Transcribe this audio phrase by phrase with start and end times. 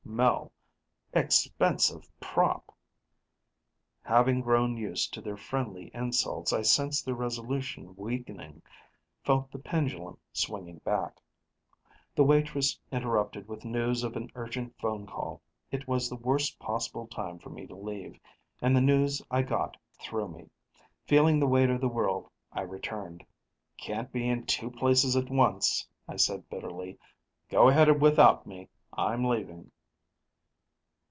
[0.03, 0.51] Mel:
[1.13, 2.75] "Expensive prop."
[4.03, 8.61] Having grown used to their friendly insults, I sensed their resolution weakening,
[9.23, 11.21] felt the pendulum swinging back.
[12.13, 15.41] The waitress interrupted with news of an urgent phone call.
[15.71, 18.19] It was the worst possible time for me to leave.
[18.61, 20.49] And the news I got threw me.
[21.07, 23.25] Feeling the weight of the world, I returned.
[23.77, 26.99] "Can't be in two places at once," I said bitterly.
[27.49, 29.71] "Go ahead without me; I'm leaving."